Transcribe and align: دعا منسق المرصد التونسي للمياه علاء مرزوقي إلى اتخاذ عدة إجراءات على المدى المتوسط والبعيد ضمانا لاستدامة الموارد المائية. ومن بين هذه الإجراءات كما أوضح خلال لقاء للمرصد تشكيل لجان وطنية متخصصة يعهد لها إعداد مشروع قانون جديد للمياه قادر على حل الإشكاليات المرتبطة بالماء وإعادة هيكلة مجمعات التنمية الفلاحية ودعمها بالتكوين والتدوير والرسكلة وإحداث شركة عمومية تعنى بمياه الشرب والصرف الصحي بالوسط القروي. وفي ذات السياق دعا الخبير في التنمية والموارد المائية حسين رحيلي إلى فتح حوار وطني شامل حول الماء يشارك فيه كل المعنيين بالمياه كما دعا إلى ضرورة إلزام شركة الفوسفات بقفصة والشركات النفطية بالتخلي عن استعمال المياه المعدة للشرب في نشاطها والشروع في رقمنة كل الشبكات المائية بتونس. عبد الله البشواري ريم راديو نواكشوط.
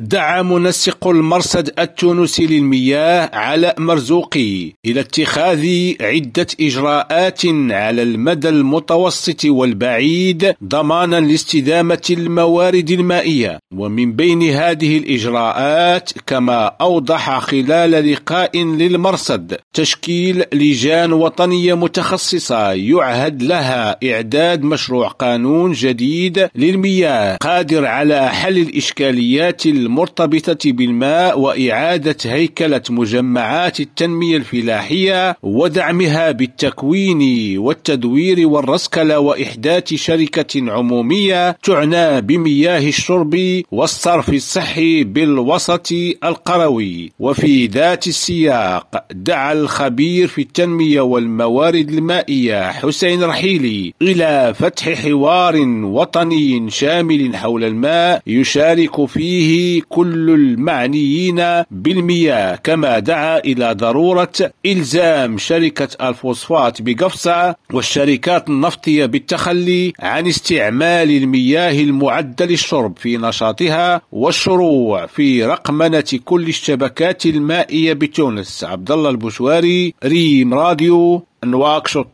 دعا 0.00 0.42
منسق 0.42 1.08
المرصد 1.08 1.70
التونسي 1.78 2.46
للمياه 2.46 3.30
علاء 3.32 3.80
مرزوقي 3.80 4.72
إلى 4.86 5.00
اتخاذ 5.00 5.66
عدة 6.00 6.46
إجراءات 6.60 7.40
على 7.70 8.02
المدى 8.02 8.48
المتوسط 8.48 9.44
والبعيد 9.44 10.54
ضمانا 10.64 11.20
لاستدامة 11.20 12.02
الموارد 12.10 12.90
المائية. 12.90 13.58
ومن 13.76 14.12
بين 14.12 14.42
هذه 14.42 14.98
الإجراءات 14.98 16.10
كما 16.26 16.72
أوضح 16.80 17.38
خلال 17.38 18.12
لقاء 18.12 18.58
للمرصد 18.64 19.56
تشكيل 19.74 20.44
لجان 20.52 21.12
وطنية 21.12 21.74
متخصصة 21.74 22.72
يعهد 22.72 23.42
لها 23.42 23.98
إعداد 24.04 24.62
مشروع 24.62 25.08
قانون 25.08 25.72
جديد 25.72 26.48
للمياه 26.54 27.36
قادر 27.36 27.86
على 27.86 28.28
حل 28.28 28.58
الإشكاليات 28.58 29.66
المرتبطة 29.94 30.72
بالماء 30.72 31.38
وإعادة 31.40 32.16
هيكلة 32.24 32.82
مجمعات 32.90 33.80
التنمية 33.80 34.36
الفلاحية 34.36 35.36
ودعمها 35.42 36.30
بالتكوين 36.30 37.22
والتدوير 37.58 38.48
والرسكلة 38.48 39.18
وإحداث 39.18 39.94
شركة 39.94 40.72
عمومية 40.72 41.50
تعنى 41.50 42.20
بمياه 42.20 42.88
الشرب 42.88 43.62
والصرف 43.72 44.28
الصحي 44.28 45.04
بالوسط 45.04 45.88
القروي. 46.24 47.12
وفي 47.20 47.66
ذات 47.66 48.06
السياق 48.06 49.04
دعا 49.12 49.52
الخبير 49.52 50.26
في 50.28 50.42
التنمية 50.42 51.00
والموارد 51.00 51.90
المائية 51.90 52.70
حسين 52.72 53.22
رحيلي 53.24 53.94
إلى 54.02 54.54
فتح 54.58 54.88
حوار 54.88 55.56
وطني 55.82 56.70
شامل 56.70 57.36
حول 57.36 57.64
الماء 57.64 58.22
يشارك 58.26 59.06
فيه 59.06 59.79
كل 59.88 60.30
المعنيين 60.30 61.42
بالمياه 61.70 62.56
كما 62.56 62.98
دعا 62.98 63.38
إلى 63.38 63.72
ضرورة 63.74 64.32
إلزام 64.66 65.38
شركة 65.38 66.08
الفوسفات 66.08 66.82
بقفصة 66.82 67.56
والشركات 67.72 68.48
النفطية 68.48 69.06
بالتخلي 69.06 69.92
عن 70.00 70.26
استعمال 70.26 71.10
المياه 71.10 71.80
المعدة 71.80 72.46
للشرب 72.46 72.98
في 72.98 73.16
نشاطها 73.16 74.02
والشروع 74.12 75.06
في 75.06 75.44
رقمنة 75.44 76.04
كل 76.24 76.48
الشبكات 76.48 77.26
المائية 77.26 77.92
بتونس. 77.92 78.64
عبد 78.64 78.90
الله 78.90 79.10
البشواري 79.10 79.94
ريم 80.04 80.54
راديو 80.54 81.22
نواكشوط. 81.44 82.10